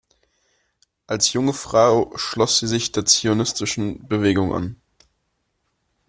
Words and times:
Als 1.05 1.31
junge 1.31 1.53
Frau 1.53 2.11
schloss 2.17 2.57
sie 2.57 2.65
sich 2.67 2.91
der 2.91 3.05
zionistischen 3.05 4.07
Bewegung 4.07 4.51
an. 4.51 4.77